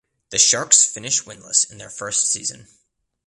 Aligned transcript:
The 0.31 0.39
Sharks 0.39 0.83
finished 0.83 1.25
winless 1.25 1.69
in 1.71 1.77
their 1.77 1.91
first 1.91 2.25
season. 2.31 2.67